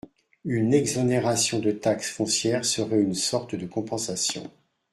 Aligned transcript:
Une 0.45 0.73
exonération 0.73 1.59
de 1.59 1.71
taxe 1.71 2.09
foncière 2.09 2.65
serait 2.65 3.03
une 3.03 3.13
sorte 3.13 3.53
de 3.53 3.67
compensation. 3.67 4.49